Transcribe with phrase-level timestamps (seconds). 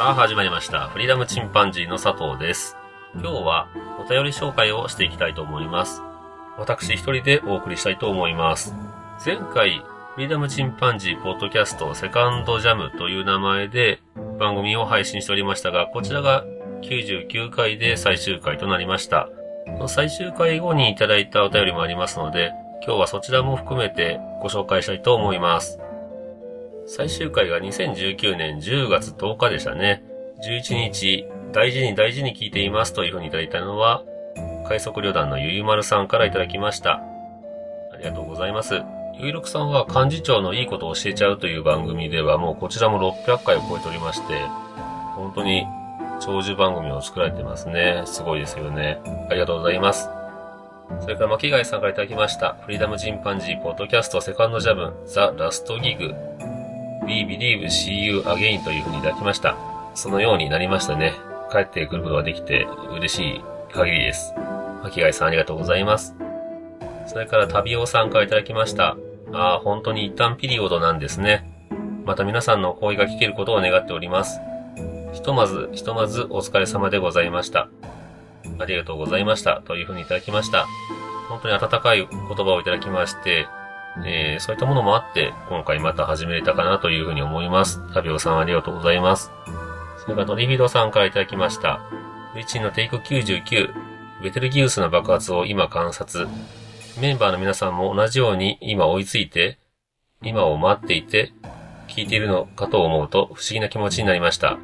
[0.00, 0.88] さあ始まりました。
[0.88, 2.74] フリーダムチンパンジーの佐藤です。
[3.12, 3.68] 今日は
[4.02, 6.00] お便り紹介をしていきたいと思います。
[6.56, 8.74] 私一人でお送りしたいと思います。
[9.26, 14.00] 前回、フリーダムチンパンジーポッドキャストセカンドジャムという名前で
[14.38, 16.46] 番組を配信しておりましたが、こちらが
[16.80, 19.28] 99回で最終回となりました。
[19.86, 22.52] 最終回後にいただいたお便りもありますので、
[22.86, 25.78] 今日はそちらも含めてご紹介したいと思います。
[26.92, 30.02] 最終回が2019年10月10日でしたね。
[30.44, 34.02] 11日、大事に大事に聞いていますというふうにいただいたのは、
[34.66, 36.94] 快速旅団のゆゆまるさんからいただきました。
[37.92, 38.82] ありがとうございます。
[39.20, 44.40] ゆいろくさんは幹事長のいいことを教えちゃうという番組ではもうこちらも600回を超えておりまして、
[45.14, 45.66] 本当に
[46.20, 48.02] 長寿番組を作られてますね。
[48.04, 48.98] すごいですよね。
[49.30, 50.08] ありがとうございます。
[51.02, 52.56] それから巻貝さんからいただきました。
[52.62, 56.29] フリーダムチンパンジーポッドキャストセカンドジャムザ・ラストギグ
[57.06, 59.56] We believe see you again というふうにいただきました。
[59.94, 61.14] そのようになりましたね。
[61.50, 63.40] 帰ってくることができて嬉しい
[63.72, 64.32] 限りです。
[64.82, 66.14] 巻貝さんありがとうございます。
[67.06, 68.96] それから旅尾さんからいただきました。
[69.32, 71.44] ああ、本当に一旦ピリオドなんですね。
[72.04, 74.40] また皆さんの声が聞けることを願っております。
[75.12, 77.68] ひとまず、ひとまずお疲れ様でございました。
[78.58, 79.62] ありがとうございました。
[79.64, 80.66] というふうにいただきました。
[81.28, 83.46] 本当に温かい言葉をいただきまして、
[84.06, 87.80] えーそういったものもあって、今回また始めれたかなというふうに思います。
[87.92, 89.30] タビオさんありがとうございます。
[89.98, 91.80] それからドリビドさんからいただきました。
[92.34, 93.72] リチンのテイク99、
[94.22, 96.28] ベテルギウスの爆発を今観察。
[97.00, 99.58] メンバーの皆さんも同じように今追いついて、
[100.22, 101.32] 今を待っていて、
[101.88, 104.58] 聞いているのかと思うと不思議な気持ちになりました。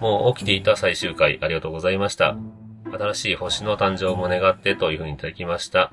[0.00, 2.36] もう起きていた最終回ありがとうございました。
[2.90, 5.90] 新しい星の誕生も願ってというふうにいただきました。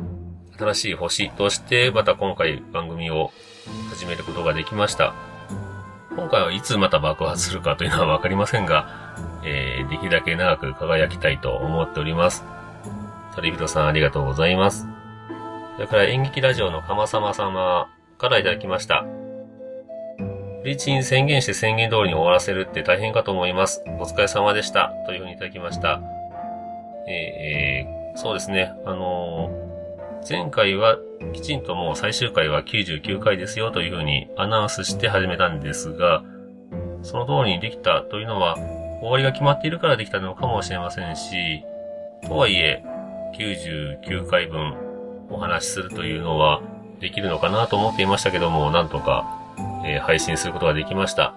[0.57, 3.31] 新しい星としてまた今回番組を
[3.89, 5.13] 始めることができました。
[6.15, 12.43] 今回はいつまた爆発するかというのはわかりませんが、えー、できるだけ長く輝きたいと思っております。
[13.35, 14.87] トリビトさんありがとうございます。
[15.75, 19.05] それから演劇ラジオのかまさま様からいただきました。
[20.61, 23.83] フリチン宣言して宣言通りに終わらせるって大変かと思います。
[23.99, 24.93] お疲れ様でした。
[25.05, 26.01] というふうにいただきました。
[27.07, 28.71] えーそうですね。
[28.85, 29.64] あのー
[30.27, 30.97] 前回は
[31.33, 36.23] きちんともう最終回は99回ですよというふうにアナウンスして始めたんですが、
[37.03, 38.55] その通りにできたというのは
[39.01, 41.63] 終わりが決まっているからできたのかもしれませんし、
[42.27, 42.83] とはいえ
[43.37, 44.73] 99回分
[45.29, 46.61] お話しするというのは
[46.99, 49.27] できるのかなと思っていましたけども、なんとか、
[49.85, 51.35] えー配信することができました。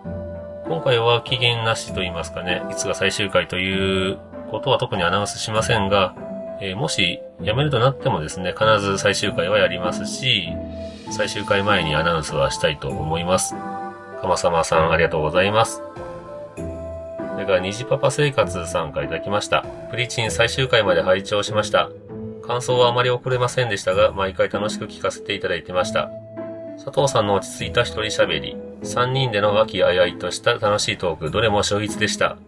[0.66, 4.19] 今回は期限なしと言いますかね、いつが最終回という
[4.50, 6.15] ことは特にアナウンスしませんが、
[6.61, 10.49] えーもし辞めるとなってもですね、必ず最終回はやりますし、
[11.11, 13.55] 最終回前にアナウンスはしたいと思います。
[13.55, 15.83] かまさまさんありがとうございます。
[16.57, 19.65] それから、虹パパ生活さんからいただきました。
[19.91, 21.89] プリチン最終回まで拝聴しました。
[22.45, 26.11] 感想はあまり送れませんでしたが、毎回楽しく聞かせていただいてました。
[26.85, 32.39] 佐藤さんの落ち着いた一人喋り、3人での和気あいあいとした楽しいトーク、どれも秀逸でした。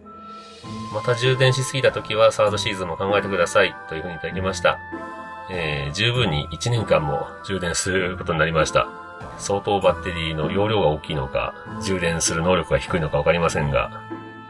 [0.91, 3.75] また充電しすぎた時はサードシーズンも考えてください。
[3.87, 4.79] というふうにいただきました。
[5.49, 8.87] えー、十分に1年間も充電することになりました。
[9.37, 11.53] 相当バッテリーの容量が大きいのか、
[11.83, 14.01] 充電する能力が低いのかわかりませんが、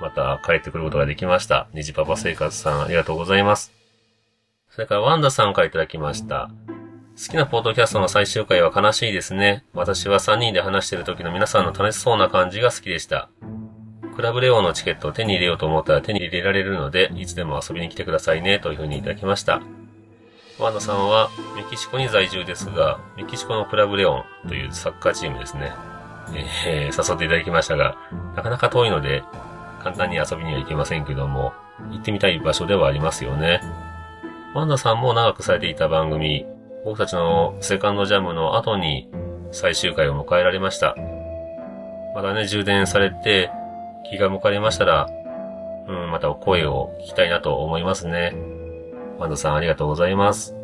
[0.01, 1.67] また帰ってくることができました。
[1.73, 3.71] ネジパパ生活さんありがとうございます。
[4.69, 6.49] それからワンダさんからいただきました。
[7.17, 9.63] 好きなポッドキャストの最終回は悲しいですね。
[9.73, 13.29] 私は3人で話している時の皆さんの楽しそうな感じが好きでした。
[14.21, 19.63] クラブレオンのチケットを手に入れようと思ったら手に入れられるので、いつでも遊びに来てくださいね、というふうにいただきました。
[20.59, 25.71] ワンダさんはメキシコに在住ですが、メキシコのクラブレオンというサッカーチームですね。
[26.67, 27.97] えー誘っていただきましたが、
[28.35, 29.23] なかなか遠いので、
[29.81, 31.53] 簡単に遊びには行けませんけども、
[31.89, 33.59] 行ってみたい場所ではありますよね。
[34.53, 36.45] ワンダさんも長くされていた番組、
[36.85, 39.09] 僕たちのセカンドジャムの後に
[39.51, 40.95] 最終回を迎えられました。
[42.13, 43.49] まだね、充電されて
[44.09, 45.09] 気が向かれましたら、
[45.87, 48.35] うん、またお声を聞きたいなと思いますね。
[49.17, 50.55] ワンダさんありがとうございます。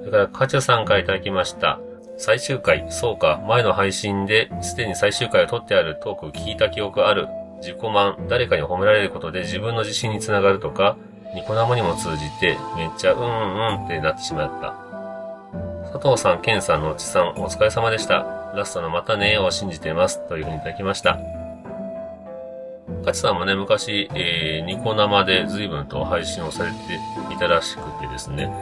[0.00, 1.80] それからカチュさんからいただきました。
[2.18, 7.28] 最終回、そうか、前の配信ですでに最終回を撮ってあるトーク聞いた記憶ある。
[7.56, 10.96] 自己満、誰かに褒められることで自分の自信につながるとか、
[11.34, 14.74] ニコ生にも通じて、めっちゃうんうんってなってしまった。
[15.92, 18.41] 佐藤さん、ケンさん、のちさん、お疲れ様でした。
[18.54, 20.26] ラストのまたねを信じてます。
[20.28, 21.18] というふうにいただきました。
[23.04, 26.76] カチさんもね、昔、えー、ニコ生で随分と配信をされて
[27.34, 28.52] いたらしくてですね、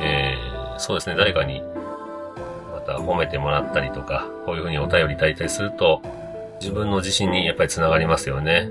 [0.00, 1.62] えー、そうですね、誰かに、
[2.72, 6.02] また褒めてもらったりとか、こういうふうにお便りいただいたりすると、
[6.60, 8.70] 自分の自信にやっぱりつながりますよね。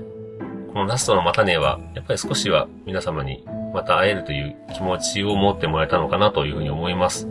[0.72, 7.28] このラストのまたねは、やっぱり少しは皆様にまた会えるという気持ちを持ってもらえたのかなというふうに思います。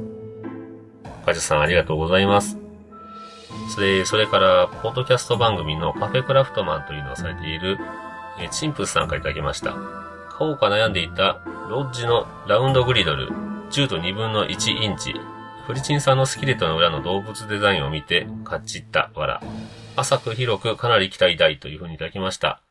[1.26, 2.63] カジさんありがとうございます。
[3.70, 7.80] それ、それから、ポッドキャスト番組のカフェクラフトマンというのをされている、
[8.40, 9.74] えチンプスさんからいただきました。
[10.30, 13.30] 買おうか悩んでいた、ロッジのラウンドグリドル、
[13.72, 15.14] 10と2分の1インチ。
[15.66, 19.42] フリチンさんのスキレットの裏の動物デザインを見て、買っちった、わら。
[19.96, 22.62] 浅く広くかなり期待大というふうにいただきました。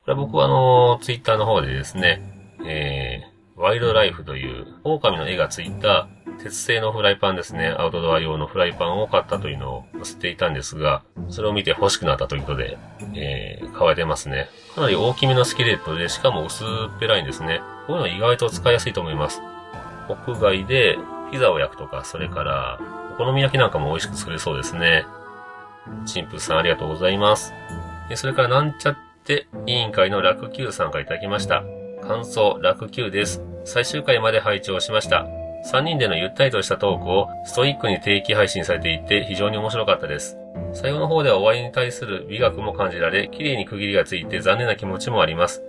[0.00, 2.22] これは僕はあの、ツイッターの方でですね、
[2.66, 6.08] えー、ワイルドライフという狼の絵がついた
[6.42, 12.76] 鉄製のフライパンですね、アウトドア用のフライパンを買ったというのを載せていたんですが、それを見て欲しくなったということで、
[13.14, 14.48] えー、買われてますね。
[14.74, 16.66] かなり大きめのスキレットで、しかも薄っ
[16.98, 17.60] ぺらいんですね。
[17.86, 19.40] こういうの意外と使いやすいと思います。
[20.08, 20.98] 屋外で
[21.30, 22.80] ピザを焼くとか、それから、
[23.14, 25.06] お好み焼きなんかも美味しく作れそうですね。
[26.04, 27.54] チンプさんありがとうございます。
[28.16, 31.62] それからなんちゃって委員会の楽 Q さんからいただきました。
[32.06, 33.42] 感想、楽 Q です。
[33.64, 35.26] 最終回まで拝聴しました。
[35.72, 40.36] 3人でのゆったりとしたトークをストイックに定期配信されていて非常に面白かったです。
[40.74, 45.62] 最後の方では終わりに対する美学も感じられ、綺麗に区切りがついて残念な気持ちもあります。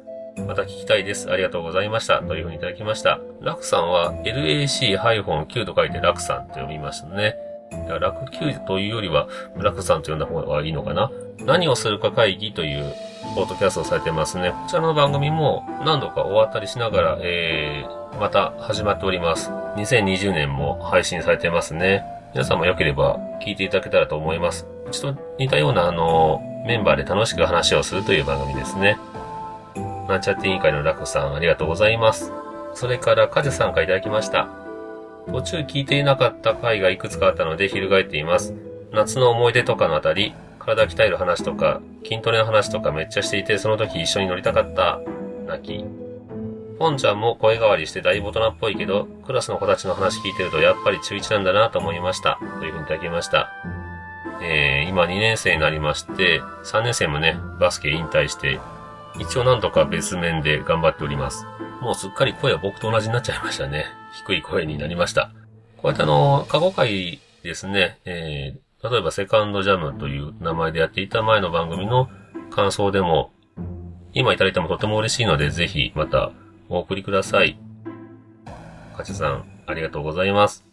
[0.45, 1.31] また聞きたいです。
[1.31, 2.21] ありがとうございました。
[2.21, 3.21] というふうにいただきました。
[3.39, 7.37] ラクさんは LAC-9 と書いてラクさんと読みましたね。
[7.71, 9.27] だから楽9というよりは、
[9.57, 11.11] ラクさんと呼んだ方がいいのかな？
[11.45, 12.93] 何をするか会議という
[13.35, 14.51] ポートキャストをされてますね。
[14.51, 19.49] こちらの番組も何度か終わったりしながら、えー、また始まっております。
[19.49, 22.03] 2020年も配信されてますね。
[22.33, 24.67] 皆さんも良ければ聞いていただけたらと思います。
[24.91, 28.97] ちょっと似たようなあの、メンバーで楽しく話をするという番組ですね。
[30.07, 32.31] なんちゃって委員会のラクさんありがとうございます。
[32.73, 34.64] それからカジさんからいただきました。
[35.27, 38.53] 途中聞いていなかった回がいくつかあったので翻っています。
[38.91, 44.99] 夏の思い出とかのあたり、体鍛える話とか、筋トレの話とかめっちゃしていて、その時一緒に乗りたかった。
[45.47, 45.85] 泣き。
[46.77, 52.39] ポンちゃんも声変わりして大大人っぽいけど、クラスの子たちの話聞いてるとやっぱり中1なんだなと思いました。
[52.59, 53.49] というふうにいただきました。
[54.41, 58.59] えー、今2年生になりまして、3年生もね、バスケ引退して、
[59.19, 61.45] 一応なんとか別面で頑張っております。
[61.81, 63.85] もうすっかり声は僕と同じになっちゃいましたね。
[64.25, 65.31] 低い声になりました。
[65.77, 72.09] こうやってあの、過去回ですね、えー、例えばセカンドジャムという名前でやっていた前の番組の
[72.49, 73.31] 感想でも、
[74.13, 76.31] 今いただいてもとても嬉しいので、ぜひまた
[76.69, 77.59] お送りください。
[78.95, 80.65] かちさん、ありがとうございます。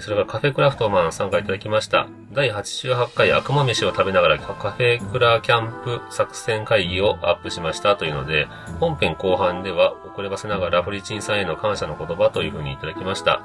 [0.00, 2.08] それからカフェクラフトマン参加いただきました。
[2.32, 8.46] 第88回悪魔飯を食べながらカフェクラキャンプ作戦会議をアップしましたというので、
[8.80, 13.42] 本編後半では遅ればせながらフリチンさんへの感謝の言葉というふうにいただきました。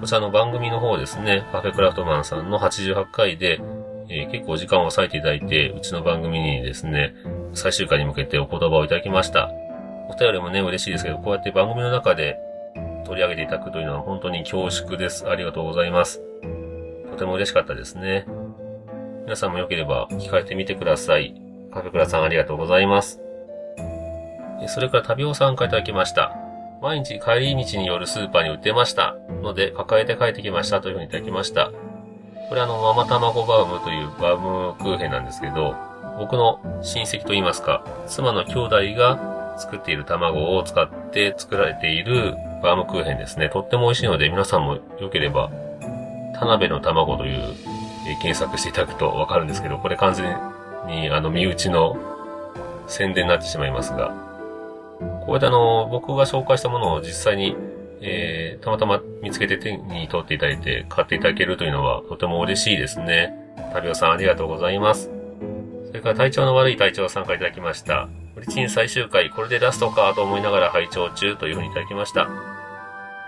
[0.00, 3.60] こちらの番組の方ですね、カフェクラフトマンさんの88回で、
[4.10, 7.14] えー、結構時間を割いていただいて、うちの番組にですね、
[7.54, 9.50] 最終回に向けてお言葉をいただきました。
[10.10, 12.36] お便りもね、嬉しいですけど、こうやって番組の中で
[13.04, 15.28] 取り上げていただくというのは本当に恐縮です。
[15.28, 16.22] ありがとうございます。
[17.10, 18.26] とても嬉しかったですね。
[19.24, 21.40] 皆さんも良ければ聞かれてみてください。
[21.72, 23.20] カフェクラさんありがとうございます。
[24.68, 26.36] それから旅を参加いただきました。
[26.82, 29.16] 毎日帰り道によるスーパーに売ってました。
[29.42, 31.70] ので、抱えて帰ってきましたというふうにいただきました。
[32.48, 35.74] これあの、ママ卵バウムというバウムクーヘンなんですけど、
[36.18, 43.50] 僕の親戚と言いますか、妻の兄弟が作っている卵を使って作られているバームクーヘンですね。
[43.50, 45.50] とっても美味しいので、皆さんも良ければ、
[46.32, 47.38] 田辺の卵という、
[48.08, 50.34] えー、検索していただくとわかるんですけど、これ完全
[50.86, 51.96] に、あの、身内の
[52.86, 54.14] 宣伝になってしまいますが、
[54.98, 57.54] こうやってあの、僕が紹介したものを実際に、
[58.00, 63.32] えー、たまたま見つけて手に取っていただいて買っていただけるというのはとても嬉しいですね。
[63.72, 65.10] 旅尾さんありがとうございます。
[65.88, 68.08] それから体調の悪い体調を参加いただきました。
[68.34, 72.53] フリチン最終回、これでラストかと思いながら拝聴中というふうにいただきました。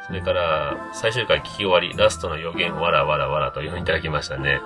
[0.07, 4.61] それから、最終回聞き終わり、ラストの予言、わらわらわらというふうにいただきましたね。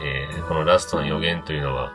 [0.00, 1.92] えー、このラストの予言というのは、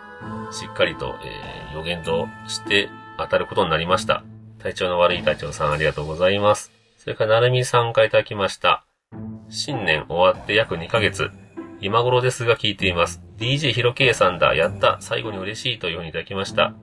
[0.51, 4.23] しっかりと、えー、予言として当たることになりました。
[4.59, 6.71] 体調の悪い隊長さんありがとうございます。
[6.97, 8.85] それから、なるみさんからいただきました。
[9.49, 11.31] 新年終わって約2ヶ月。
[11.79, 13.21] 今頃ですが聞いています。
[13.37, 14.55] DJ ひろけいさんだ。
[14.55, 14.97] やった。
[14.99, 16.73] 最後に嬉しいというふうにいただきました。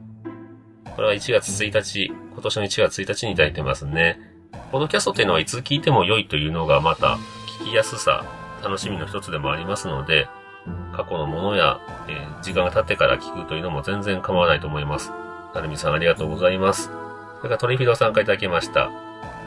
[0.96, 4.29] これは1月1日、今年の1月1日にいただいてますね。
[4.70, 7.18] ポッドキャストっていうのはいつ聞いても良いというのがまた
[7.60, 8.24] 聞きやすさ、
[8.62, 10.28] 楽しみの一つでもありますので、
[10.92, 15.10] 過去のものや、えー、時間が経ってから聞くというのも全然構わないと思います。
[15.54, 16.84] なるみさんありがとうございます。
[16.84, 18.90] それからトリフィドさんからいただきました。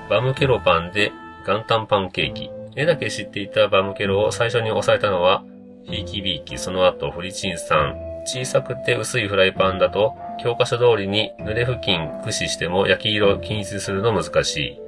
[0.09, 1.13] バムケロパンで
[1.47, 2.49] 元旦パンケーキ。
[2.75, 5.43] 絵だけ知っていたバムケロを最初に押さえたのは、
[5.85, 7.95] ひいきびいき、その後フリチンさん。
[8.25, 14.82] 小さくて薄いフライパンだと、教科書通りに濡れ布巾駆使しても焼き色を均一するの難しい。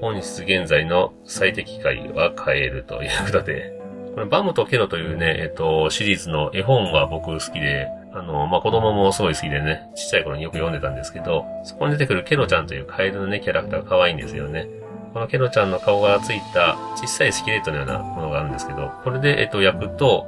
[0.00, 3.72] 本日現在の最適解は変えるということで、
[4.14, 14.68] これバムとケロというね、えっと、シリーズの絵本が僕好きで、あの、まあ、子供もすごい好きでね、ちっちゃい頃によく読んでたんですけど、そこに出てくるケロちゃんというカエルのね、キャラクターが可愛いんですよね。
[15.12, 20.26] このケロちゃんの顔がついた小さいスキレットのようなものがあるんですけど、これで、えっと、焼くと、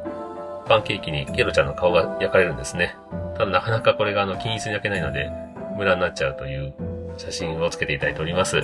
[0.67, 2.97] パンケーキにケロちゃんの顔が焼かれるんですね。
[3.37, 5.31] ただなかなかこれがあの、均一に焼けないので、
[5.77, 6.75] 無駄になっちゃうという
[7.17, 8.63] 写真をつけていただいております。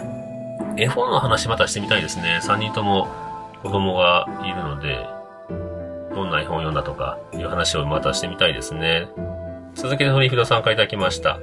[0.77, 2.41] 絵本の話またしてみたいですね。
[2.43, 3.09] 3人とも
[3.63, 5.07] 子供がいるので、
[6.15, 9.09] どんな絵本を読んだとかいう話をまたしてみたいですね。
[9.75, 11.39] 続けてトリフィドさんからいただきました。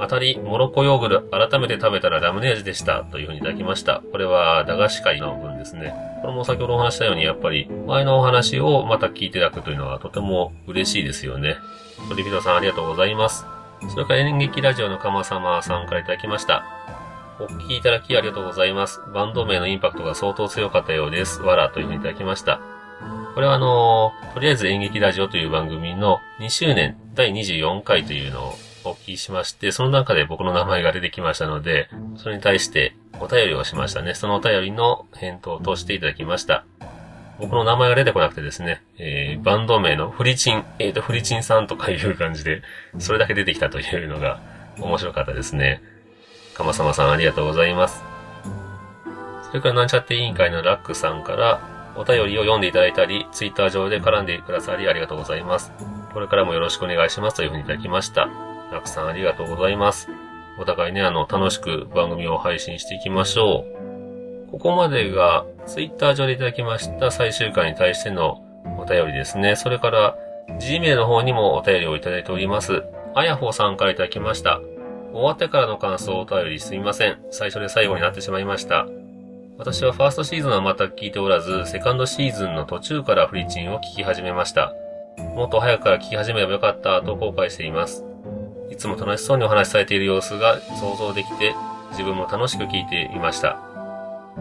[0.00, 3.02] 当たり、モロッコヨーグル、改めて食べたらラムネ味でした。
[3.02, 4.00] というふうにいただきました。
[4.12, 5.92] これは、駄菓子会の分ですね。
[6.22, 11.56] これも先ほどお話したように、やっぱり、前のお話をまた聞いていただくというのはとても嬉しいですよね。
[12.08, 13.44] トリフィドさんありがとうございます。
[13.88, 16.64] それから演劇ラジオの鎌様さんからいただきました。
[17.40, 19.00] お聞きいただきありがとうございます。
[19.14, 21.40] バンド名のインパクトが相当強かったようです。
[21.40, 22.60] わらというふうにいただきました。
[23.34, 28.54] これはあの、とりあえず演劇ラジオという番組の2周年第24回というのを
[28.84, 34.14] お聞きしまして、その中で僕の名前が出てきましたので、それに対してお便りをしましたね。
[34.14, 36.64] そのお便りの返答としていただきました。
[37.38, 42.62] 僕の名前が出てこなくてですね、えー、バンド名のフリチン、えっ、ー、と、フリチンさんとかいう感じで、
[42.98, 44.40] それだけ出てきたというのが
[44.80, 45.80] 面白かったですね。
[46.58, 48.02] かまさまさんありがとうございます。
[49.48, 51.60] それからなんちゃって委員会のラックさんから、
[51.96, 55.72] お便りを読んでいただいたり、ツイッター上で絡んでくださりありがとうございます。
[56.12, 58.28] これからもよろしくお願いしますというふうにいただきました。
[58.72, 60.08] ラックさんありがとうございます。
[60.60, 63.64] お互いね、あの、楽しく番組を配信していきましょ
[64.46, 64.50] う。
[64.50, 68.42] ここまでが、ツイッター上でいただきました最終回に対しての
[68.78, 69.56] お便りですね。
[69.56, 70.16] それから、
[70.60, 72.82] Gmail の方にもお便りをいただいております。
[73.14, 74.60] あやほさんからいただきました。
[75.12, 77.18] 終わってからの感想をお便りすみません。
[77.30, 78.86] 最初で最後になってしまいました。
[79.58, 84.72] 私はファーストシーズンは全く聞いておらず、セカンドシーズンの途中からフリチンを聞き始めました。
[85.34, 88.04] もっと早くから聞き始めればよかったと後悔しています。
[88.70, 91.54] いつも楽しそうにお話しされている様子が想像できて、
[91.90, 93.58] 自分も楽しく聞いていました。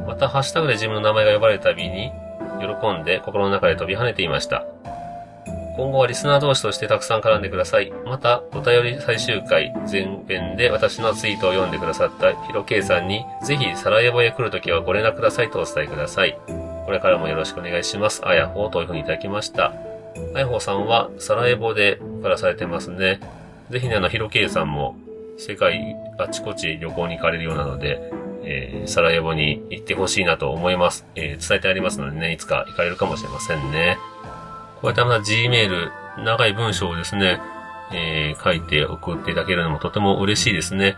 [0.05, 2.11] また、ハッシュタグで自分の名前が呼ばれるたびに、
[2.59, 4.65] 喜んで心の中で飛び跳ねていました。
[5.77, 7.93] 今後はリスナー同士としてたくさん絡んでください。
[8.03, 16.35] また、お便り最終回前編で私のツイートを読んでくださったヒロケイさんに、ぜひサラエボへ来るときはご連絡くださいとお伝えください。
[16.85, 18.25] これからもよろしくお願いします。
[18.25, 19.71] あやほうというふうにいただきました。
[20.33, 23.19] あやほうさんはサラエボで暮らされてますね。
[23.69, 24.95] ぜひね、あの、ヒロケイさんも
[25.37, 28.11] 世界あちこち旅行に行かれるようなので、
[28.43, 31.05] えー、サラエボに行ってほしいなと思います。
[31.13, 33.99] えー、伝えてありますのでね、いつか行かれるかもしれませんね。
[34.81, 37.41] こうやってまた Gmail、長い文章をですね、
[37.91, 40.95] えー、書いて送っていただけるのもとても嬉しいですね。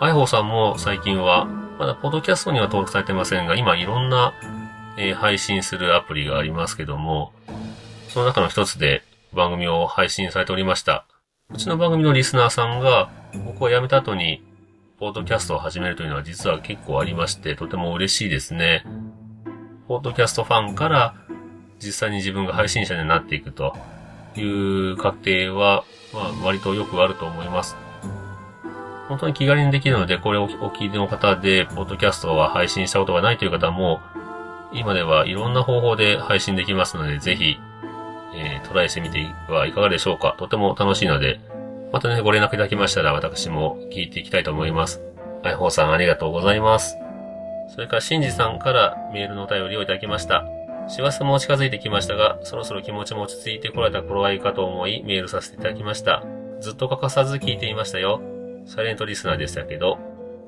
[0.00, 1.46] あいほうさんも最近は、
[1.78, 4.34] まだポッドキャストには登録されてませんが、今いろんな、
[4.98, 7.32] えー、配信するアプリがありますけども、
[8.08, 11.06] その中の一つで番組を配信されておりました。
[11.50, 13.10] うちの番組のリスナーさんが、
[13.46, 14.42] 僕を辞めた後に、
[14.98, 18.84] ポッドキャストを始めるというのは実は結構ありまして、とても嬉しいですね。
[19.88, 21.14] ポッドキャストファンから、
[21.82, 23.76] 実際に自分が配信者になっていくと
[24.36, 27.76] いう過程は、まあ、割とよくあると思います。
[29.08, 34.00] 本当に気軽にできるので、これをお聞きの方で、ポッドキャストは配信したことがないという方も、
[34.72, 37.56] 今ではいろんな方法で配信できますので、ぜひ、
[38.34, 40.34] えー、トライしてみてはいかがでしょうか。
[40.38, 41.40] とても楽しいので、
[41.92, 45.02] またね、ご連絡いただきましたら、私も聞いていきたいと思います。
[45.42, 46.96] あいほうさんありがとうございます。
[47.74, 50.46] それから、しんじさんからメールのお便りをいただきました。
[50.88, 56.22] 師走も近づいてきましたが、そろそろ気持ちも落ち着いてこられた頃合いかと思いメールさせていただきました。
[56.60, 58.20] ずっと欠かさず聞いていましたよ。
[58.66, 59.98] サイレントリスナーでしたけど、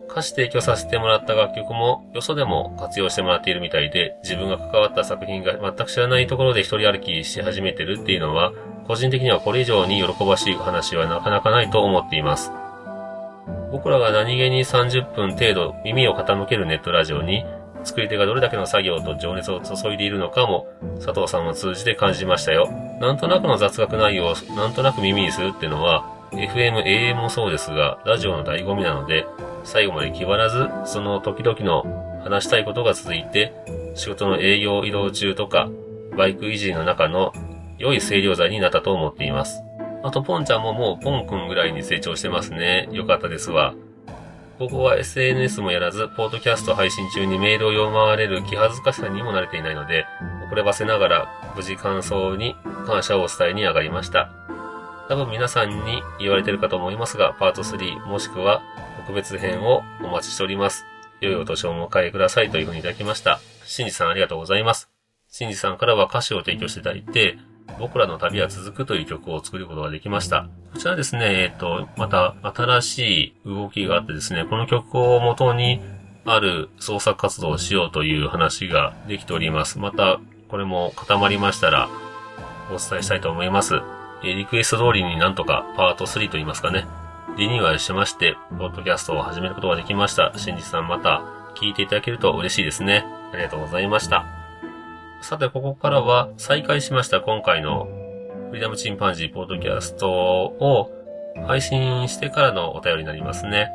[0.08, 8.52] 歌詞提供させてもらった楽曲も、よそでも活用してもらっているみたいで、自分が関わった作品が全く知らないところで一人歩きし始めてるっていうのは、
[8.86, 12.52] 個人的にはこれ以上に喜ばしい話はなかなかないと思っています。
[13.72, 17.44] 僕らが何気に30分程度耳を傾けるネットラジオに、
[17.84, 22.68] 作り手がどれだけの作業と情熱を注いでいるのかも、佐藤さんを通じて感じましたよ。
[23.00, 29.26] なんとなくの雑学内容をなんとなく耳にするっていうのは、FM、AM もそうですが、ラジオの醍醐味なので、
[29.62, 31.84] 最後まで気張らず、その時々の
[32.22, 33.52] 話したいことが続いて、
[33.94, 35.68] 仕事の営業移動中とか、
[36.16, 37.32] バイク維持の中の
[37.78, 39.62] 良い清涼剤になったと思っています。
[40.02, 42.88] あと、ポンちゃんももうポンくんぐらいに成長してますね。
[42.92, 43.74] よかったですわ。
[44.58, 50.06] ここは SNS もやらず、ポートキャスト配信中にメールを読まれる気恥ずかしさにも慣れていないので、
[50.46, 52.54] 遅ればせながら無事感想に
[52.86, 54.30] 感謝をお伝えに上がりました。
[55.08, 58.62] 多分皆さんに言われてるかと思いますが、パート3もしくは
[58.98, 60.84] 特別編をお待ちしております。
[61.20, 63.40] 良いお年をお迎えくださいというふうにいただきました。
[63.64, 64.88] シンジさんありがとうございます。
[65.28, 67.38] シンジさんからは歌詞を提供していただいて、
[67.78, 70.48] 僕らの旅は続くという曲を作ることができました。
[70.72, 75.80] こちらですね、えっ、ー、と、また新しい動きがあってですね、この曲を元に
[76.24, 79.78] ある創作活動をしようという話ができております。
[79.78, 81.88] また、これも固まりましたら、
[82.70, 83.80] お伝えしたいと思います。
[84.22, 86.86] えリクエスト通りになんとかパート3と言いますかね、
[87.36, 90.32] リニューアルしまして、ポッドキャストを始めることができました。
[90.36, 91.22] しんじさんまた
[91.54, 93.04] 聞いていただけると嬉しいですね。
[93.32, 94.33] ありがとうございました。
[95.24, 97.88] さて、ここからは再開しました今回の
[98.50, 100.90] フリーダムチンパンジーポッドキャストを
[101.46, 103.70] 配信してからのお便りになりますね。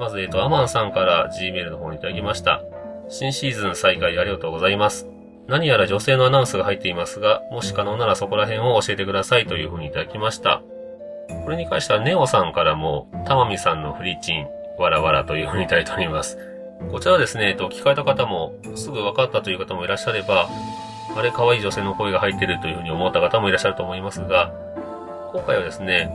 [0.00, 2.62] まず、えっ、と、アマンさんから Gmail の方にいただきました。
[3.10, 5.06] 新シーズン再開ありがとうございます。
[5.48, 10.62] 何やら女性のアナウンスが入っていますが、もし可能ならそこら辺を教えてくださいというふうにいただきました。
[11.44, 14.46] これに関してはネオさんからも、たまみさんのフリチン、
[14.78, 16.38] わらわらというふうにいただいております。
[16.90, 20.48] こちらはですね、えっと、聞かれた方も、すぐ分かったという方もいらっしゃれば、
[21.16, 24.52] あれ可愛い女性の声が入ってるというふうに思った方もいらっしゃると思いますが、
[25.32, 26.10] 今回はですね、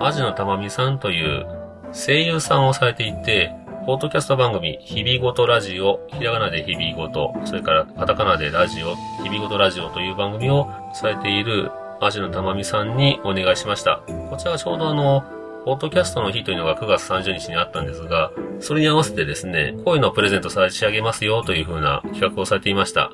[0.00, 1.46] アジのたまみさんという
[1.92, 3.52] 声優さんをされていて、
[3.86, 14.02] ポートキャスト番組、日々ごとラジオ、ひらがなで日々ごと、それからカタカナでラジオ、日々ごとラジオという番組をされているアジのたまみさんにお願いしました。
[14.30, 15.24] こちらはちょうどあの、
[15.68, 23.12] ポッドキャストの日というのが9月30日にあったんですが、それに合わせてですね、こういうのプレゼント差し上げますよという風な企画をされていました。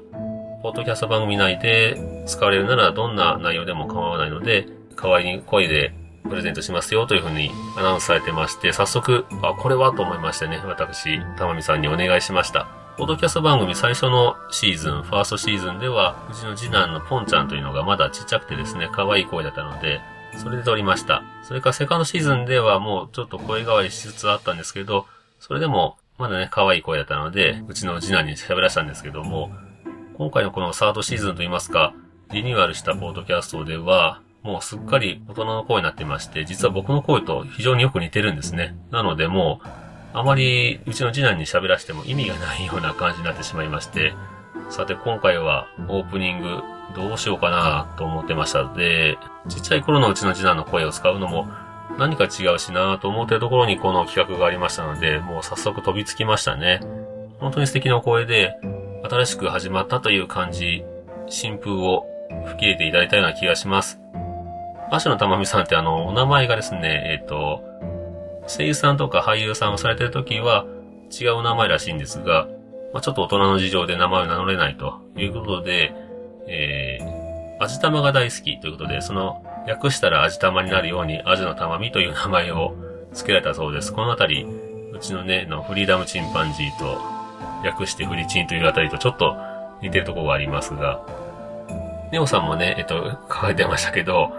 [0.62, 5.95] ポッドキャスト番組内で使われるならどんな内容でも構わないので、代わりに声で
[6.29, 12.69] プレゼントしますよというふうにアナウンスされてまして、早速、あ、これはと思いましてね、私、たまみさんにお願いしました。
[12.97, 20.01] ポッドキャスト番組最初のシーズン、ファーストシーズンでは、うちの次男のポンちゃんというのがまだちっちゃくてですね、可愛い声だったので、
[20.38, 21.23] それで撮りました。
[21.42, 25.07] それからセカンドシーズンではもうちょっと声変わりしつつあったんですけど、
[25.40, 29.51] それでもまだね、可愛い声だったので、うちの次男に喋らせたんですけども、
[30.16, 31.92] 今回のこのサードシーズンといいますか、
[32.33, 38.77] リニューアルしたポッドキャストでは、もうすっかり大人の声になってまして、実は僕の声と非常によく似てるんですね。
[38.90, 39.68] なのでもう、
[40.12, 44.14] あまりうちの次男に喋らせても意味がないような感じになってしまいまして、
[44.71, 46.62] さて今回はオープニング
[46.95, 48.73] どうしようかなと思ってました。
[48.75, 51.49] で、ちっちゃい頃のうちの次男の声を使うのも
[51.99, 56.81] 何か違うしなと思ってるところにこの企画がありましたので、もう早速飛びつきましたね。
[57.40, 58.55] 本当に素敵な声で、
[59.05, 60.85] 新しく始まったという感じ、
[61.29, 62.07] 新風を
[62.47, 64.01] 吹き入れていただいたような気がします。
[64.90, 67.62] 芦野玉美さんってあの、お名前がですね、えっ、ー、と、
[68.47, 70.67] 声優さんとか俳優さんをされてる時は
[71.11, 72.49] 違う名前らしいんですが、
[72.95, 75.93] まあ、ちょっと大人の事情で名前を名乗れないということで、
[76.47, 82.77] えー、味玉が大好きということで、その、略したら味玉になるように、味の玉美という名前を
[83.13, 83.93] 付けられたそうです。
[83.93, 84.47] このあたり、
[84.93, 87.01] うちのね、のフリーダムチンパンジーと、
[87.65, 89.37] 略してフリチンというあたりとちょっと
[89.83, 91.05] 似てるところがありますが、
[92.13, 94.33] ネオさんもね、えっと、書いてましたけど、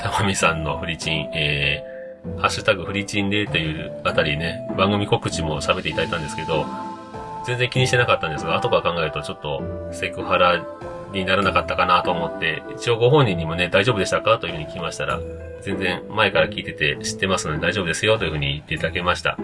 [0.00, 6.64] たまみさんのフリチン、えー、ハッシュタグフリチンでというあたりね、番組告知も喋っていただいたんですけど、
[7.46, 10.64] 全然気にしてなかったんですが、後から考えるとちょっとセクハラ
[11.12, 15.20] にならなかったかなと思って、一応ご本人にもね、大丈夫でしたかというふうに聞きましたら、
[15.62, 19.38] 全然前から聞いてて知ってますので大丈夫ですよというふうに言っていただけました。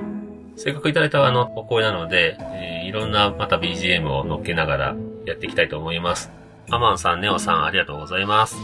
[0.56, 6.30] せっかくいただいたあのお声なので、えー、いろんなまた BGM を乗っけながらやっていきたいと思います。
[6.70, 8.56] アマンさん、ネオさん、ありがとうございます。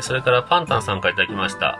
[0.00, 1.78] それからパンタンさんからいただきました。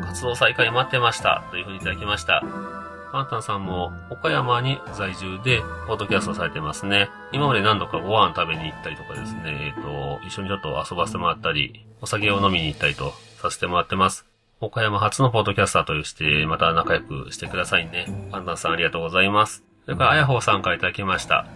[0.00, 1.44] 活動再開待ってました。
[1.50, 2.81] というふうにいただきました。
[3.12, 7.10] パンタンさんも岡山に在住で、ポッドキャストされてますね。
[7.30, 14.24] 今まで何度かご飯食べに行ったりとかですね、えっ、ー、と、一緒にちょっと遊ばせてもらったり、お酒を飲みに行ったりとさせてもらってます。
[14.60, 18.06] 岡山初のポッドキャスターとして、また仲良くしてくださいね。
[18.30, 19.62] パンタンさんありがとうございます。
[19.84, 21.46] それから、あやほうさんからいただきました。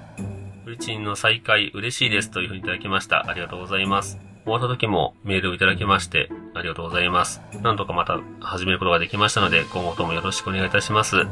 [0.66, 3.24] フリチンの再開嬉しいですというふうにいただきました。
[3.30, 4.18] ありがとうございます。
[4.44, 7.40] 終わった時もメールをいただきまして、ありがとうございます。
[7.62, 11.26] なんとかまた始めることができましたので、今後ともよろしくお願いいたします。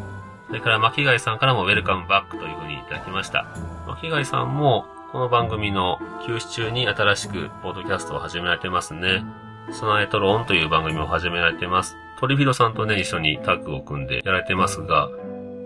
[0.54, 3.44] それから巻貝さんからもウェルカムバックというふうにいただきました。
[3.88, 9.24] 巻貝さんもこの番組の休止中に新しくポッドキャストを始められてますね。
[9.72, 11.96] スナエトローンという番組を始められてます。
[12.20, 15.08] トリフィドさんとね、一緒にタッグを組んでやられてますが、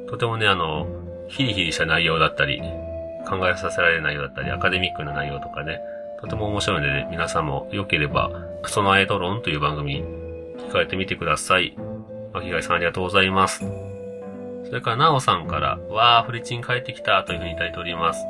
[0.09, 0.87] とてもね、あの、
[1.29, 2.59] ヒリヒリした内容だったり、
[3.29, 5.81] 考えさせられる内容だったり、アカデミックな内容とかね、
[6.23, 8.31] とても面白いので、ね、皆さんも良ければ、
[8.65, 10.03] そのエトロンという番組、
[10.57, 11.77] 聞かれてみてください。
[12.33, 13.88] 巻貝さんありがとうございます。
[14.69, 18.27] それから、なおさんから、わー、フリチン帰ってきたというふうにいただいております。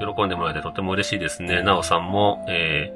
[0.00, 1.62] 喜んでもらえてとても嬉しいですね。
[1.62, 2.90] なおさんも、え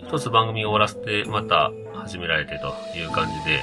[0.00, 3.60] ー、一つ番組を終わらせて、また始められてという感じで、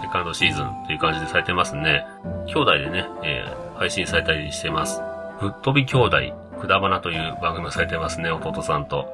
[0.00, 2.04] セカンドシーズンという感じでされてますね。
[2.46, 5.02] 兄弟でね、えー、配信されたりしてます。
[5.40, 6.16] ぶっ飛び兄弟、
[6.60, 9.08] くだばなという番組をされてますね、弟さんと。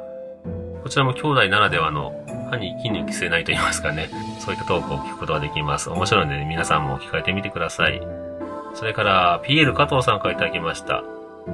[0.82, 2.23] こちらも兄弟ならではの
[2.54, 4.08] 歯に息抜きせないと言いますかね。
[4.40, 5.90] そういったトークを聞くことができます。
[5.90, 8.00] 面白いので、ね、皆さんも聞かれてみてください。
[8.74, 11.04] それから、PL 加藤さんからいただきました。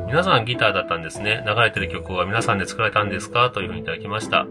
[0.06, 1.44] 皆さんギターだったんですね。
[1.46, 3.50] 流れてる曲は皆さんで作られたんですか？
[3.50, 4.46] というふうにいただきました。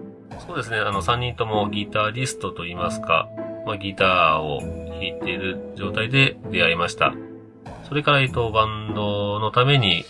[0.45, 0.77] そうですね。
[0.77, 3.29] あの、3人ともギタリストと言いますか、
[3.65, 7.13] まあ、ギターを弾いている状態で出会いました。
[7.87, 10.03] それから、えっと、バンドのために、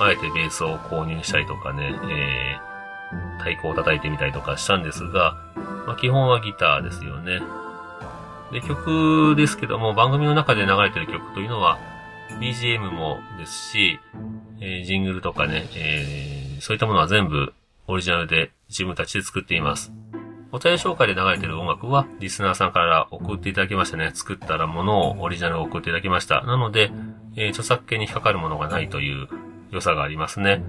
[0.00, 2.71] あえてベースを購入したりとかね、えー、
[3.38, 5.36] 太鼓を叩いてみたりとかしたんですが、
[5.86, 7.40] まあ、基本はギターですよね。
[8.52, 11.78] で、曲ですけども、番組の中で流れてる曲というのは、
[12.40, 14.00] BGM もですし、
[14.60, 17.52] えー、ジングルとかね、えー、そういったものは全部
[17.88, 19.92] オリジナルで自分たちで作っています。
[20.52, 24.10] お便り紹介で流れてる音楽は、リスナーさんから送っていただきましたね。
[24.12, 26.42] 作ったらものをオリジナルを送っていただきました。
[26.42, 26.90] なので、
[27.36, 29.28] えー、著作権に引っかかるものがないという
[29.70, 30.62] 良さがありますね。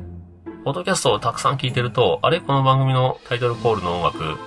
[0.63, 4.38] ポッドキャストをたくさん聞いてると、あれこの番組のタイトルコールの音楽、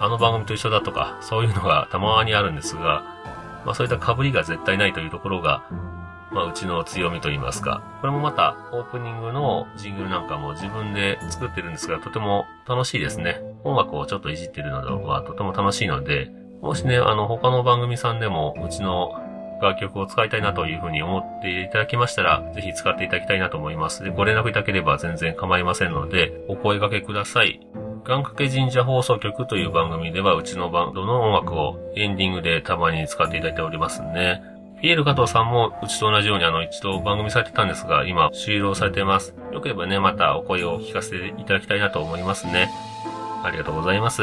[0.00, 3.04] あの番組と一緒だとか、そういうのがたまにあるんですが、
[3.64, 5.62] まあそういった被りが絶対ないというところが、
[6.32, 7.80] まあ、うちの強みと言いますか。
[8.00, 13.40] これもまた、オープニングのジングルなんかも自分で作ってるんですが、とても楽しいですね。
[13.62, 16.28] 音楽をちょっといじってるのはとても楽しいので、
[16.60, 19.22] もしね、あの、他の番組さんでも、うちの
[19.60, 24.02] 楽曲を使いたいなというふうに思っていただきましたら、ぜひ使っていただきたいなと思います。
[24.04, 27.60] で、ご連絡いただければ全然構いませんので、お声掛けください。
[28.04, 34.42] 願掛け神社放送局という番組では、うちのバンドの音楽をエンディングでたまに使っていただいておりますね。
[34.80, 39.34] ピエール加藤さんもうちと同じようにあの一度番組されてたんですが、今終了されています。
[39.52, 42.70] よければね、またお声を聞かせていただきたいなと思いますね。
[43.42, 44.22] ありがとうございます。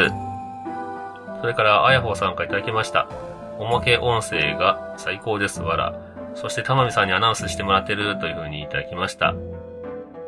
[1.41, 3.07] それから、あやほうさんからいただきました。
[3.59, 5.95] おまけ音声が最高です、わら。
[6.35, 9.35] そして、たまみさんにアナウンスしてもらってるというふうにいただきました。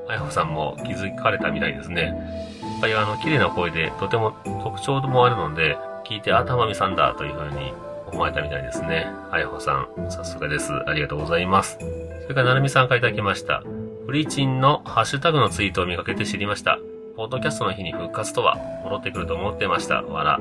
[0.08, 2.04] あやほさんも気づかれたみたいですね。
[2.04, 4.34] やっぱりあの、綺麗な声でとても
[4.64, 7.74] 特徴もあるので、聞いて、あ、たまみさんだというふうに
[8.12, 9.08] 思われたみたいですね。
[9.32, 10.72] あやほさん、さすがです。
[10.86, 11.80] ありがとうございます。
[12.24, 13.64] それから、なるみさんからいただきました。
[14.06, 16.80] フリーチンのハッシュタグのツイートを見かけて知りました。
[17.16, 20.04] ポッドキャストの日に復活とは、戻ってくると思ってました。
[20.04, 20.40] わら。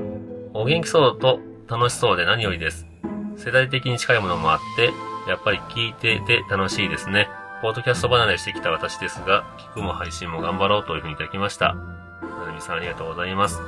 [0.53, 2.85] お元気そうと楽しそうで何よりです。
[3.37, 4.91] 世代的に近いものもあって、
[5.27, 7.27] やっぱり聞いてて楽しいですね。
[7.61, 11.73] ポッドキャスト離れしてきた私ですが、聞くも配信も頑張ろうというふうにいただきました。
[11.73, 13.59] なるみさんありがとうございます。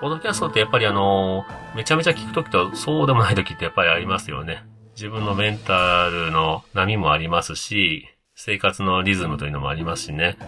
[0.00, 1.44] ポッドキャストってやっぱりあの、
[1.76, 4.64] めちゃめちゃ聞くときとそうでもないときってやっぱりありますよね。
[4.96, 10.38] 自分のメンタルの波もありますし、生活のリズムというのもありますしね。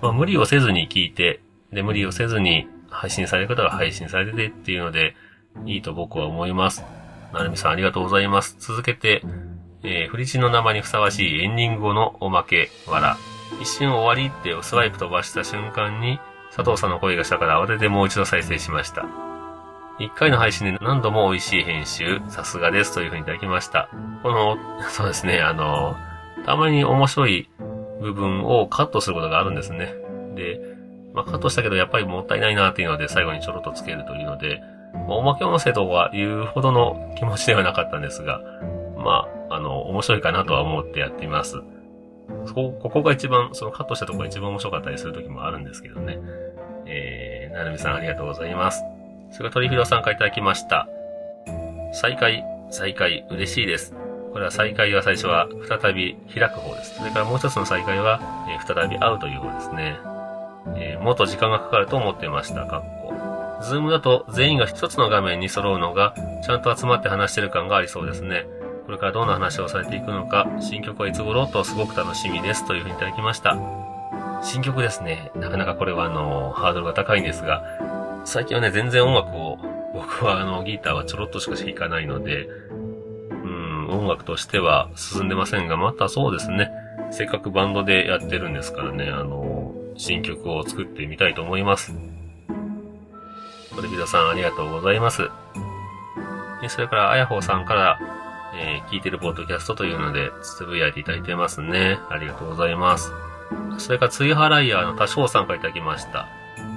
[0.00, 1.40] まあ、無理をせずに聞いて、
[1.72, 5.16] で、無理をせずに配信される方が配信されててっていうので、
[5.64, 6.84] いいと僕は思います。
[7.32, 8.56] なるみさんありがとうございます。
[8.58, 9.22] 続けて、
[9.82, 13.16] えー、フリチの名前にふさわしいエンディング後のおまけ、わら。
[13.60, 16.18] 一瞬終わりってスワイプ飛ばした瞬間に、
[16.54, 19.06] 佐藤さんの声がしたから慌ててもう一度再生しました。
[19.98, 23.88] 一回の配信で何度も美味しい編集、さすがですというふうにいただきました。
[24.22, 24.58] この、
[24.90, 25.96] そうですね、あの、
[26.44, 27.48] たまに面白い
[28.00, 29.94] 部分をカットすることがあるんですね。
[30.34, 30.60] で、
[31.14, 34.60] まあ、カットしたけどやっぱりもったいないなっていうので最後にちょろっとつけるというので、
[35.08, 38.40] おまけ音声とは言うほどの気持ちではなかったんですが、
[38.96, 41.62] まあ、あの、面白いかなとは思ってやっています。
[42.46, 46.18] そこ、ここが一番、そのカットしたとこが一番面白かったりする時もあるんですけどね。
[46.86, 48.82] えー、なるみさんありがとうございます。
[49.30, 50.88] それから鳥広さんからいただきました。
[51.92, 53.94] 再開、再開、嬉しいです。
[54.32, 56.96] これは再開は最初は再び開く方です。
[56.96, 59.98] それからもう一つの再開は、えー、再び会うという方ですね。
[60.76, 62.66] えー、もっと時間がかかると思ってました。
[62.66, 63.05] かっこ。
[63.62, 66.14] ズームだと全員が一つの画面に揃うのが、
[66.44, 68.46] ちゃんと集まって話してる感がありそうですね。
[68.86, 73.58] これからどんな話をされていくのか、新曲はいつ頃とすごく楽しみですというふうにいただきました。
[74.42, 75.32] 新曲ですね。
[75.34, 77.64] なかなかこれはあの、ハードルが高いんですが、
[78.24, 79.58] 最近はね、全然音楽を、
[79.92, 82.48] 僕はあの、ギターはちょろっとしか弾かないので、
[83.30, 86.70] うん、音楽としては進んでませんが、またそうですね。
[87.10, 91.92] せっかくバンドでやってるんですからね、あの、新曲を作ってみたいと思います。
[93.76, 95.30] トレビドさんありがとうございます。
[96.68, 98.00] それから、あやほうさんから、
[98.54, 101.98] えー、聞いてるポッドキャストというので、つぶやいていただいてますね。
[102.08, 103.12] ありがとうございます。
[103.78, 106.26] それから、ツイハライヤーの多少さんからいただきました。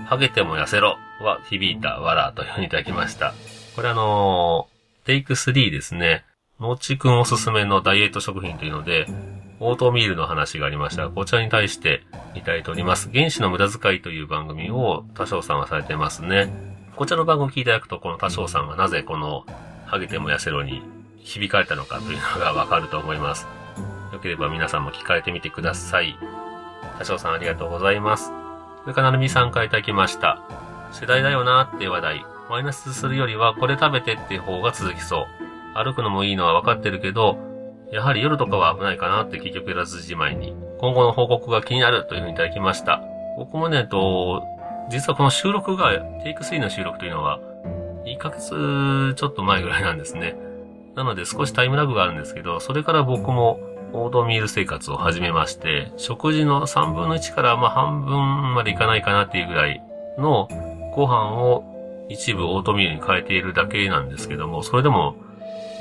[0.05, 3.33] ハゲても痩せろは響いたわらというふうにいただきました。
[3.75, 6.25] これあのー、テイク3ですね。
[6.59, 9.07] のちくんおすすめのダイエット食品というので、
[9.61, 12.01] オートミールの話がありましたこちらに対して
[12.33, 13.09] いただいております。
[13.13, 16.78] 原子の無駄遣いという番組を多少さんはされてますね。
[16.99, 19.45] こちらの番組を聞いていただくと、この多少さんがなぜこの、
[19.85, 20.81] ハゲても痩せろに
[21.15, 23.47] 響かれたのかというのがわかると思います。
[24.11, 26.17] よければ皆さんも聞かれてみてください。
[26.97, 28.33] 多少さんありがとうございます。
[28.81, 30.41] それから、なるみさんからいただきました。
[30.91, 32.25] 世代だよなーって話題。
[32.49, 35.25] マイナスするよりはこれ食べてっていう方が続きそう。
[35.81, 37.37] 歩くのもいいのは分かってるけど、
[37.93, 40.53] やはり夜とかは危ないかなって結局やらずじまいに。
[40.81, 43.01] 今後の報告が気になるというふうにいただきました。
[43.37, 44.43] 僕もね、と、
[44.89, 47.39] 実はこの収録が、テイク3の収録というのは、
[48.05, 50.35] 1ヶ月ちょっと前ぐらいなんですね。
[50.95, 53.59] なので少しタイムラグがあるんですけど、それから僕も
[53.93, 59.81] オートミール生活を始めまして、食事の3分の1からまあ半分までいかないかなっていうぐらい
[60.17, 60.47] の
[60.95, 65.15] ご飯を一部オートミールに変えているだけなんですけども、それでも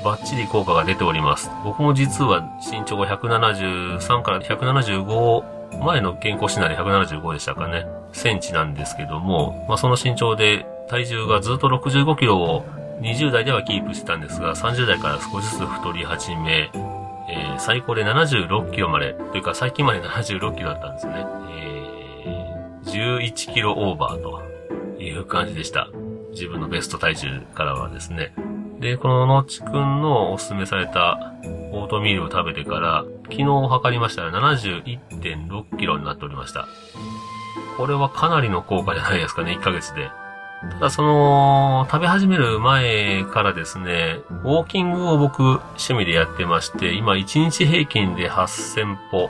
[0.03, 1.49] バッチリ効果が出ております。
[1.63, 12.65] 僕も実は身長が173から175、前の健康診断で175でしたかね、センチなんですけども、まあ、その身長で体重がずっと65キロを
[13.01, 16.69] 20代ではキープしてたんですが、30代から少しずつ太り始め、
[17.29, 21.25] えー、最高で76キロまで、というか最近まで76キロだったんですね。
[21.51, 25.89] えー、11キロオーバーという感じでした。
[26.31, 28.33] 自分のベスト体重からはですね。
[28.79, 31.33] で、こののちくんのおすすめされた
[31.71, 36.67] オートミールを食べてから、昨日測りましたら71.6キロになっておりました。
[37.77, 40.09] これはかなりの効果じゃないですかね、1ヶ月で。
[40.61, 49.29] ただその、食べ始める前からですね、ウォーキングを僕趣味でやってまして、今1日平均で8000歩、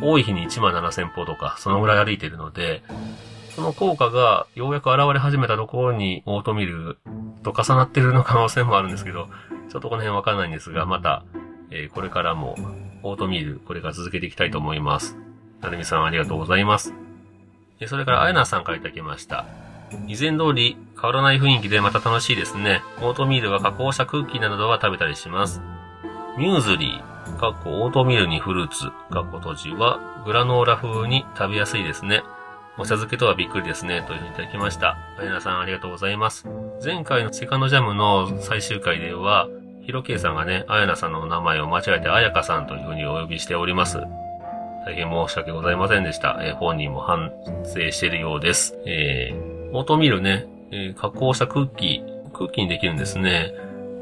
[0.00, 2.82] 多い日に1万7000歩とか、そのぐらい歩いてるので、
[3.54, 6.98] その効果がようやく現れ始めたところにオートミール
[7.42, 9.28] と重なってるの可能性もあるんですけど、
[9.70, 11.24] ちょっとこの辺わかんないんですが、また、
[11.70, 12.56] えー、これからも
[13.02, 15.16] オートミール、これから続けていきたいと思います。
[15.60, 16.94] なるみさんありがとうございます。
[17.80, 19.44] えそれから、あやなさんからいただきました。
[20.06, 22.82] 以前通り変わらない雰囲気でまた楽しいですね。
[23.00, 25.60] オートミールは加工したクッキーなどは食べたりします。
[26.38, 32.22] ミューズリー、かっこオートミールにフルーツ、かっこ閉じはグラノーラ風に食べやすいですね。
[32.78, 34.96] お茶漬けとはびっくりですね、というふうにいただきました。
[35.18, 36.46] あやなさんありがとうございます。
[36.82, 39.48] 前回のセカンドジャムの最終回では、
[39.82, 43.98] ヒロケイさんがね、あやなさんの名前を間違えてあやかさんというふうにお呼びしております。
[44.86, 46.38] 大変申し訳ございませんでした。
[46.40, 47.30] えー、本人も反
[47.64, 48.74] 省しているようです。
[48.86, 53.52] えー、オートミールね、えー、加工したクッキー、クッキーにできるんですね。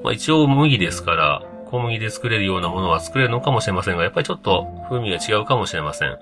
[0.03, 6.19] まあ一応麦ですから、小麦で作れるようなものは作れるのかもしれませんが、やっぱりちょっと風味が違うかもしれません。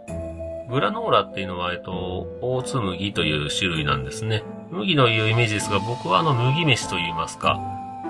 [0.68, 4.44] グラノーラっていうのは、えっと、大津麦という種類なんですね。
[4.70, 7.58] 麦のいうイメージですが、僕はあの麦飯と言いますか、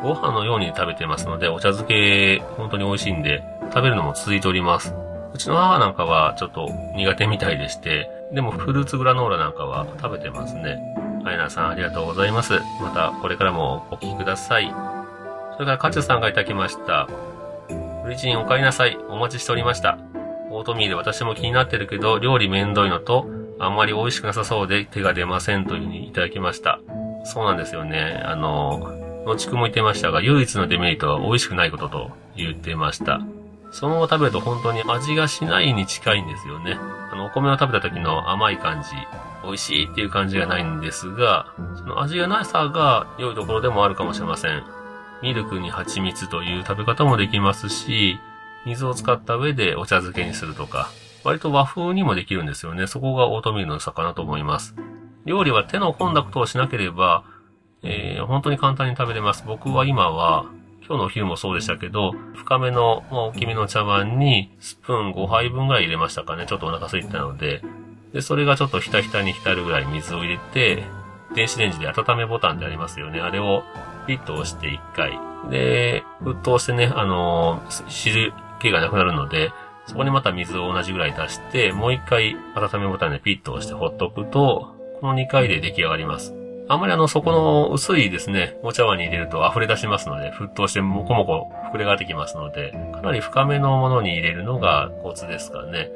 [0.02, 4.92] ご飯のように食べてますので、お茶漬け、本当に美味しいんで、食べるのも続いております。
[5.32, 10.80] うちの母なんかはちょっと苦手みたいでして、でもフルーツグラノーラなんかは食べてますね。
[11.24, 12.54] アイナさんありがとうございます。
[12.80, 14.68] またこれからもお聞きください。
[15.52, 17.08] それからカチュさんがいただきました。
[18.02, 18.98] フリチンお帰りなさい。
[19.08, 19.98] お待ちしておりました。
[20.58, 26.80] オートミール私も気になってるけど、料理めんどいのと、あんまり美味しくなさそうで手が出ませんというふうにいただきました。
[27.22, 28.20] そうなんですよね。
[28.24, 28.92] あの、
[29.24, 33.20] のちくも言ってましたが、唯一のデメリットは美味しくないことと言ってました。
[33.70, 36.76] そのまま食べると本当に味がしないに近いんですよね。
[37.12, 38.88] あの、お米を食べた時の甘い感じ、
[39.44, 44.64] 美味しいっていう感じがないんですが、その味がなさが良いところでもあるかもしれません。
[45.22, 48.18] ミルクに蜂蜜という食べ方もできますし、
[48.66, 50.90] 水を使った上でお茶漬けにするとか、
[51.24, 52.86] 割と和風にもできるんですよね。
[52.86, 54.74] そこがオートミールの良さかなと思います。
[55.24, 57.24] 料理は手のコンタクトをしなければ、
[57.82, 59.44] えー、本当に簡単に食べれます。
[59.46, 60.46] 僕は今は、
[60.88, 66.46] 今日のお昼もそうでしたけど、深めの、まあ、大きめの茶碗にスプーン5杯分ぐらい入れましたかね。
[66.46, 67.62] ちょっとお腹空いてたので。
[68.12, 70.84] で、それがちょっとひたひたに浸るぐらい水を入れて、
[71.34, 73.20] 電子レンジで温めボタンでありますよね。
[73.20, 73.64] あれを
[74.06, 75.18] ピッと押して1回。
[75.50, 79.50] で、沸騰してね、あのー、汁気がなくなるので、
[79.86, 86.34] そこにまた水を同じぐらい出して、もう一回温めボタンでピッと押してほっとくと、この2回で出来上がります。
[86.70, 95.90] あんまりあの、底の薄いですね、お茶碗に入れると溢れ出しますので、沸騰してもこもこ膨れがってきますので、かなり深めのものに入れるのがコツですかね。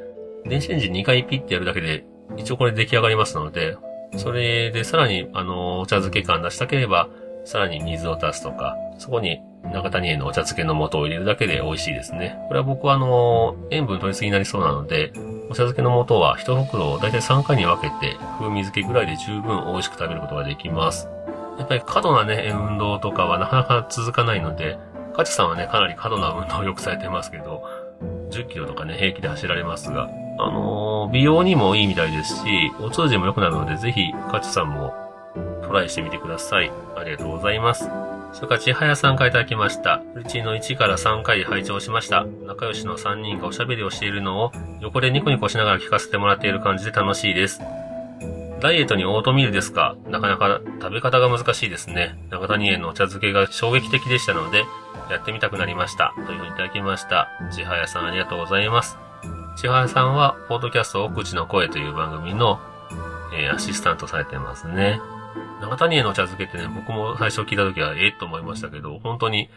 [0.45, 2.05] 電子レンジ2回ピッてやるだけで、
[2.37, 3.77] 一応これ出来上がりますので、
[4.17, 7.09] それでさらに、あの、お茶漬け感出したければ、
[7.45, 12.37] さらに水を足すとか、そこに中谷園のお茶漬けの素を入れるだけで美味しいですね。
[12.47, 15.13] これは僕はあの、塩分取りすぎになりそうなので、
[15.45, 21.07] お茶漬けの素は一袋をだいたい3回に分けて、風味漬けぐらいで十分美味しく食べることができます。
[21.57, 24.77] やっぱり過度なね、運動とかはなかなか続かないので、
[25.15, 27.63] カチさんはね、かなり過度な運動をよくされてますけど、
[28.31, 34.93] 10キロとかね、平気で走られますが、あのー、美容にもいいみたいですし、お通じも良くなるので、ぜひ、カチさんも
[35.61, 36.71] トライしてみてください。
[36.95, 38.12] ありがとうございます。
[38.33, 40.01] それから、ちはやさんからいただきました。
[40.15, 42.25] うちの1から3回拝聴しました。
[42.45, 47.61] 仲良しの3人がおしゃべりをしているのを横でニコニコしながら聞かせてもらっている感じで楽しいです。
[48.59, 49.95] ダイエットにオートミールですか？
[50.07, 52.17] なかなか食べ方が難しいですね。
[52.31, 54.65] 中谷園のお茶漬けが衝撃的でしたので、
[55.11, 56.13] やってみたくなりました。
[56.25, 57.27] というふうにいただきました。
[57.53, 58.97] ちはやさんありがとうございます。
[59.57, 62.59] ちはやさんは、ポートキャスト奥地の声という番組の、
[63.33, 64.99] えー、アシスタントされてますね。
[65.61, 69.49] 長谷園の茶漬けってね、僕も最初聞いた時はええと思いましたけど、本当に、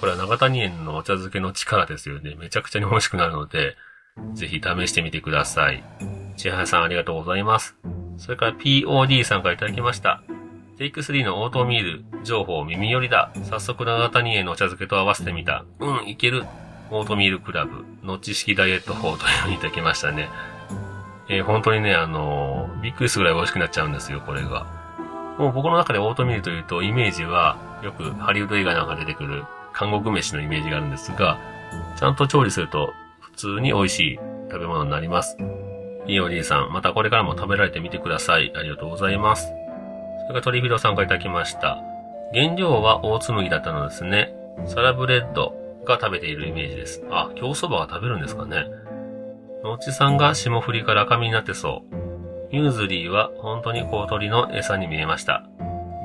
[0.00, 2.34] これは長谷園のお茶漬けの力ですよね。
[2.34, 3.76] めちゃくちゃに美味しくなるので、
[4.34, 5.84] ぜひ試してみてください。
[6.36, 7.76] 千早さんありがとうございます。
[8.16, 10.22] それから POD さんからいただきました。
[10.78, 13.32] テイク3のオートミール情報耳寄りだ。
[13.44, 15.64] 早速長谷園のお茶漬けと合わせてみた。
[15.78, 16.44] うん、いける。
[16.90, 20.28] オートミールクラブの知識ダイエット法というふうにいただきましたね。
[21.28, 24.83] えー、本当にね、あのー、びっくりするぐらい美味しくなっちゃうんですよ、これが。
[25.38, 31.38] もう僕の中でオートミールというと、イメージは、よくハリウッド映画なんか出てくる、韓国飯のイメージがあるんですが、
[31.98, 34.18] ちゃんと調理すると、普通に美味しい
[34.48, 35.36] 食べ物になります。
[36.06, 38.52] いいおじいさん、またこれからも食べられてみてください。
[38.54, 39.46] ありがとうございます。
[39.46, 41.78] それからトリフィドさんからいただきました。
[42.32, 44.34] 原料は大麦だったのですね。
[44.66, 47.02] サラブレッドが食べているイメージです。
[47.10, 48.66] あ、競走馬が食べるんですかね。
[49.62, 52.03] のっちさんが霜降りから赤身になってそう。
[52.54, 55.42] ユーズリーは本当に小鳥の餌に見えました。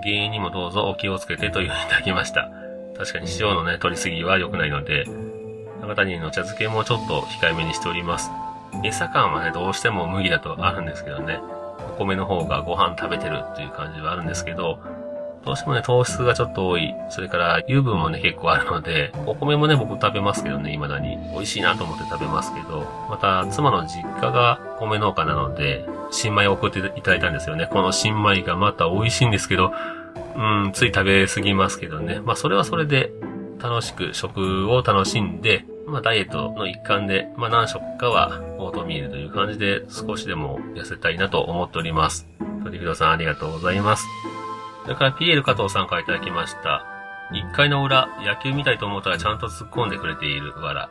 [0.01, 2.49] 減塩にもどうぞお気をつけてというふうにいただきました。
[2.97, 5.05] 確かに塩のね、取りすぎは良くないので、
[5.81, 8.31] 中谷の茶漬けもちょっと控えめにしております。
[8.83, 11.39] 餌感はね、どうしても麦だとあるんですけどね、
[11.93, 14.79] お米の方がご飯食べてるっていう感じはあるんですけど、
[15.45, 16.93] どうしてもね、糖質がちょっと多い。
[17.09, 21.17] それから油分もね、結構あるので、お米もね、僕食べますけどね、未だに。
[21.33, 27.67] 美味しいなと思って食べますけど、また、妻の実家が米農家なので、新米を送っていただいたんですよね。
[27.71, 29.73] この新米がまた美味しいんですけど、
[30.35, 32.21] うん、つい食べすぎますけどね。
[32.23, 33.11] まあ、それはそれで、
[33.61, 42.27] 楽しく食を楽しんで、まあ、ダイエットの一環で、まあ、何食かはオートミールという感じで少しでも痩せたいなと思っております。
[42.63, 44.07] 鳥広さんありがとうございます。
[44.83, 46.85] それから PL 加藤さんからいただきました。
[47.31, 50.89] 1回の裏、野球見たいと思ったらちゃんと突っ込んでくれている、わら。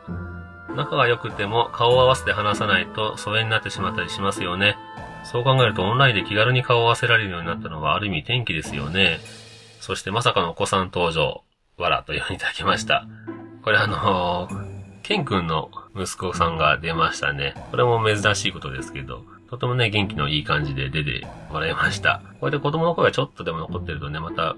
[0.75, 4.77] 仲が良くても顔を合わせて話さないと疎遠になってしまったりしますよね。
[5.23, 9.19] そう考えるとオンラインで気軽に顔を合わせられるようになったのはある意味天気ですよね。
[9.81, 11.43] そしてまさかのお子さん登場、
[11.77, 13.05] わらというふうにいただきました。
[13.63, 17.55] これあのー、ケン君の息子さんが出ましたね。
[17.71, 22.21] これも珍しいことですけど、とてもね、元気のいい感じで出てもらいました。
[22.39, 24.55] これで子供の声がちょっとでも残ってるとね、また、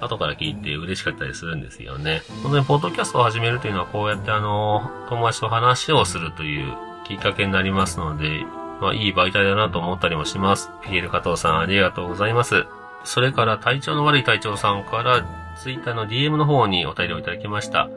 [0.00, 2.22] 後から聞いて嬉しかったりするんですよね。
[2.42, 6.74] 本当にポッドキャストを始めるというのはこうやってあの、友達と話をするという
[7.04, 8.44] きっかけになりますので、
[8.80, 10.70] まあいい媒体だなと思ったりもします。
[10.82, 12.64] ピエール加藤さんありがとうございます。
[13.04, 15.24] それから体調の悪い隊長さんから、
[15.56, 17.88] ツイッターの DM の方にお便りをいただきました。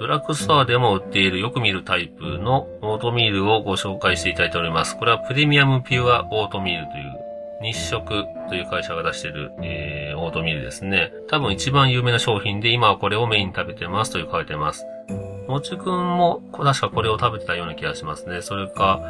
[0.00, 4.96] ドラッグストアでも売っているよく見るタイプのオートミールをご紹介していただいております。
[4.96, 7.20] これはプレミアムピュアオートミールという
[7.62, 11.12] 日食という会社が出している、えー、オートミールですね。
[11.28, 14.86] 多分一番有名な商品で今はこれをメインに食べてますという書いてます。
[15.46, 18.40] もちくんも確かこれを食べてたような気がしますね。
[18.40, 19.02] それか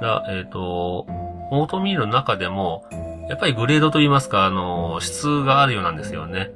[0.00, 1.04] ら、えっ、ー、と、
[1.50, 2.86] オートミールの中でも、
[3.28, 6.52] やっぱりグレードといいますか、あの、質があるようなんですよね。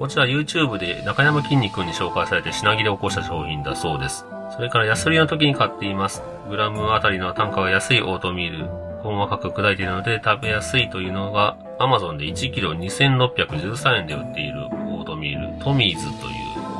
[0.00, 4.24] こちら YouTube で中山筋肉に紹介されて品切れを起こした商品だそうです。
[4.56, 6.22] それから安売りの時に買っています。
[6.48, 8.64] グラムあたりの単価が安いオートミール。
[9.02, 16.14] 細かく砕いているので食べやすいというのが Amazon で 1kg2613 円で売っているオートミール、トミーズという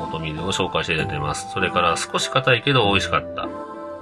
[0.01, 1.47] オートミールを紹介していただいています。
[1.53, 3.47] それから少し硬いけど美味しかった。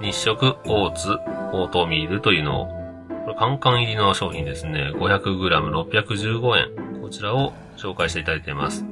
[0.00, 1.10] 日食オーツ
[1.52, 2.66] オートミールというのを、
[3.26, 4.92] これカンカン入りの商品ですね。
[4.94, 7.02] 500g615 円。
[7.02, 8.82] こちらを紹介していただいています。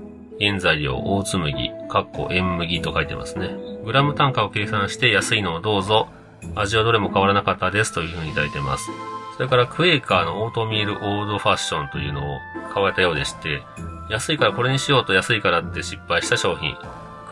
[0.41, 3.51] 原材料、大津麦、かっこ塩麦と書いてますね。
[3.85, 6.09] グラム単価を計算して安いのをどうぞ。
[6.55, 8.91] 味はどれも変わらなかったですというふうにいただいてます。
[9.37, 12.39] それからクエーカーのオートミールオールドファッションというのを
[12.73, 13.63] 買われたようでして、
[14.11, 16.77] 安いからこれにしようと安いからって失敗した商品。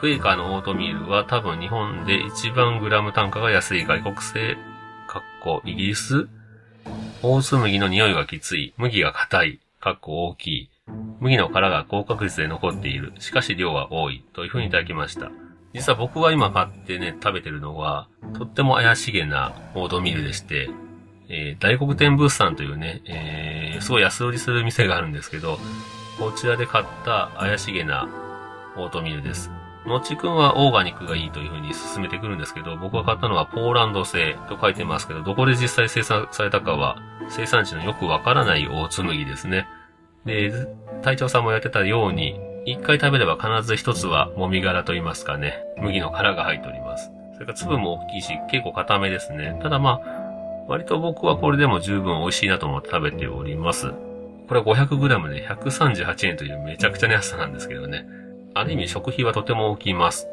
[0.01, 4.57] クエーカーのオートミールは多分日本で一番グラム単価が安い外国製、
[5.09, 6.29] かっこイギリス
[7.23, 10.71] 大津麦の匂いがきつい、麦が硬い、かっこ大きい、
[11.21, 15.31] 麦の殻が高確率で残っている、しかし量は多い、という風にいただきました。
[15.73, 20.71] 実は僕が今買ってね、食べてるのは、とっても怪しげなオートミールでして、
[21.29, 25.59] えー、大黒天物産というね、えー、すごい安売りする店があるんですけど、
[26.19, 28.09] こちらで買った怪しげな
[28.77, 29.51] オートミールです。
[29.87, 39.69] のちくんはオーガニックがいいという風に進めてくるんですけど、僕が買ったのはポーランド製と書いてますけど、どこで実際生産されたかは生産地のよくわからない大紬ですね。
[40.27, 40.53] で、
[41.03, 47.13] 隊長さんもやってたように、一回食べれば必ず一つはもみ殻と言いますかね、麦の殻が入っております。
[47.35, 49.59] それから粒も大きいし、結構固めですね。
[49.63, 50.27] ただまあ、
[50.69, 53.93] 割と僕はこれでも十分美味しいなと思って食べております。
[54.49, 58.07] これは 500g で138円というめちゃくちゃな安さなんですけどね。
[58.55, 60.27] ある意味食費はとても大きいます。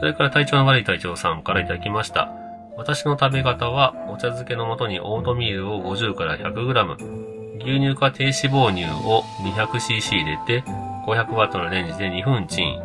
[0.00, 2.30] それから体調の悪い隊長さんからいただきました。
[2.76, 10.64] 私の食べ方は、お茶漬けの素にオートミールを50から 100g、牛乳か低脂肪乳を 200cc 入れて、
[11.06, 12.82] 500W のレンジで2分チン。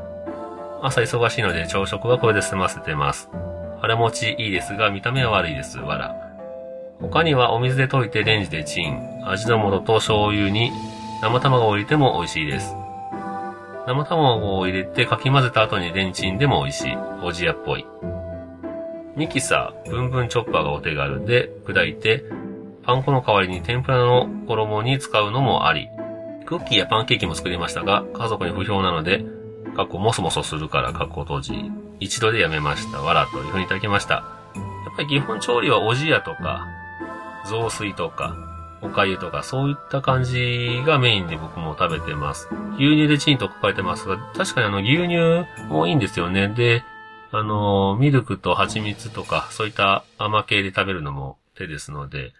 [0.81, 3.29] 朝忙しいので朝食はこれで済ませてます。
[3.81, 5.79] 腹持ちいいですが、見た目は悪いです。
[5.79, 6.15] わら。
[7.01, 8.99] 他にはお水で溶いてレンジでチン。
[9.25, 10.71] 味の素と醤油に
[11.21, 12.75] 生卵を入れても美味しいです。
[13.87, 16.97] 生卵を入れてかき混ぜた後にレンチンでも美味しい。
[17.23, 17.85] おじやっぽい。
[19.15, 22.23] ミキサー、ブンブンチョッパーがお手軽で砕いて、
[22.83, 25.89] パン粉の代わりに天ぷらの衣に使うのもあり。
[26.45, 29.23] クッキーやパンケーキも作りましたが、家族に不評なので、
[29.75, 31.71] かっこもそもそするから、かっこ閉じ。
[31.99, 33.01] 一度でやめました。
[33.01, 34.15] わらというふうにいただきました。
[34.15, 34.21] や
[34.93, 36.67] っぱり基本調理はおじやとか、
[37.45, 38.35] 雑炊とか、
[38.81, 42.49] おかゆとか、そういった感じがメインで僕も食べてます。
[42.77, 46.47] 牛乳でチンと書かれてますが、確かにあの牛乳もいいんですよね。
[46.47, 46.83] で、
[47.31, 52.33] あの、ミルクと蜂蜜とか、そういった甘系で食べるのも手ですので、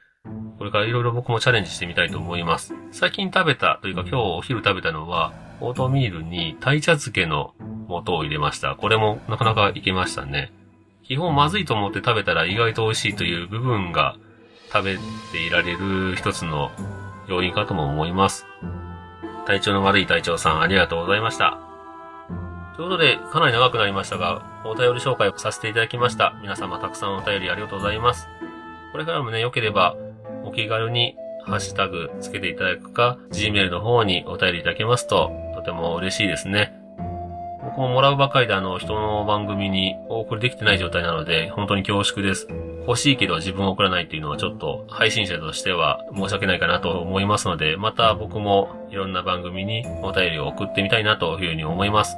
[0.60, 2.74] これからいろいろ僕もチャレンジしてみたいと思います。
[2.92, 7.54] 最近食べた、というか今日お昼食べたのは、オートミールに鯛茶漬けの
[7.88, 8.76] 素を入れました。
[8.76, 10.52] これもなかなかいけましたね。
[11.04, 14.18] 基本まずいと思って食べたら意外と美味しいという部分が
[14.72, 14.98] 食べ
[15.32, 16.72] ていられる一つの
[17.30, 18.46] 要因かとも思います。
[19.48, 21.58] 体調の悪い隊長さんありがとうございました。
[22.76, 26.34] ということで、かなり長くなりましたが、お便り紹介をさせていただきました。
[26.42, 28.28] 皆様たくさんお便りありがとうございます。
[28.92, 29.96] これからもね、良ければ、
[30.46, 36.74] お気軽にハッシュタグつけていただくか、Gmail の方にお便りいただけますと、とても嬉しいですね。
[37.64, 42.48] 僕ももらうばかりであの、人の番組にお送りできてない状態なので、本当に恐縮です。
[42.88, 52.18] 欲しいけど自分を送らないっていうのはちょっと配信者としては申し訳ないかなと思いますので、また僕もいろんな番組にお便りを送ってみたいなというふうに思います。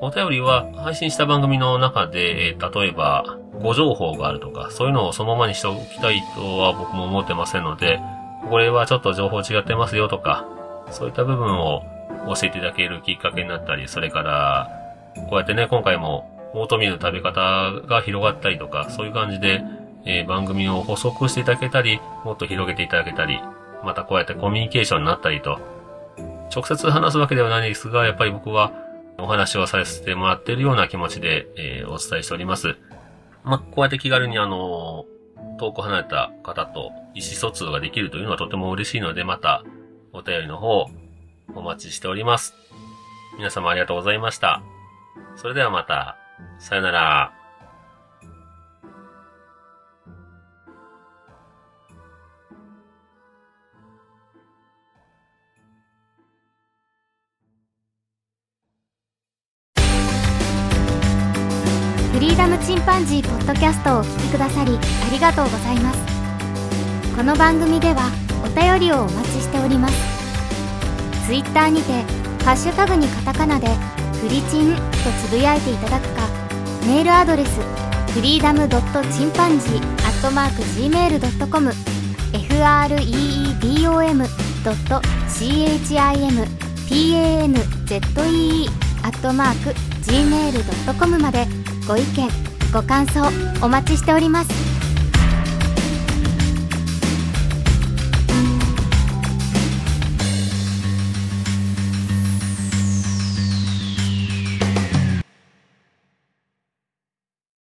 [0.00, 8.00] お便りは配信した番組の中で、例えばご情報があるとか、そういうのをそのままにしておきたいとは僕も思ってませんので、
[8.50, 10.46] これはちょっと情報違ってますよとか、
[10.90, 11.82] そういった部分を
[12.26, 14.70] 教えていただけるきっかけになったり、それから、
[15.28, 19.62] こうやってね、今回もオートミールの食べ方が広がったりとか、そういう感じで、
[20.04, 23.40] えー、番組を補足していただけたり、もっと広げていただけたり、
[23.84, 25.58] またこうやってコミュニケーションになったりと、
[26.54, 28.72] 直接話すわけではないですが、やっぱり僕は
[29.18, 32.76] お話をさせてもらっているような気持ちで、えー、お伝えしております。
[33.44, 35.04] まあ、こうやって気軽にあの
[35.58, 39.64] 遠く離れた方と意思疎通ができるというのはとても嬉しいので、また
[40.12, 40.86] お便りの方
[41.54, 42.54] お待ちしております。
[43.36, 44.62] 皆様ありがとうございました。
[45.36, 46.16] それではまた。
[46.58, 47.43] さよなら。
[62.14, 65.98] フリーダムチンパンジーポッドキャストをお聞きくださりありがとうございます。
[67.16, 68.08] この番組では
[68.44, 69.94] お便りをお待ちしております。
[71.26, 71.90] ツイッターにて
[72.44, 73.66] ハッシュタグにカタカナで
[74.22, 74.80] フリチンと
[75.26, 76.28] つぶやいていただくか
[76.86, 77.50] メールアドレス
[78.12, 81.72] フリーダムドットチンパンジーアットマーク Gmail.com
[82.30, 84.18] freedom
[84.64, 86.30] ドット chimpanzee
[89.02, 89.74] アットマーク
[90.08, 92.28] gmail.com までご意見
[92.72, 93.20] ご感想
[93.62, 94.73] お待ちしております。